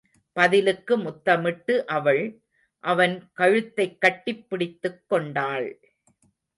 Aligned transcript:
பதிலுக்கு 0.33 0.97
முத்தமிட்டு 0.97 1.85
அவள், 1.85 2.39
அவன் 2.79 3.29
கழுத்தைக் 3.33 4.01
கட்டிப் 4.01 4.49
பிடித்துக் 4.49 5.01
கொண்டாள். 5.07 5.79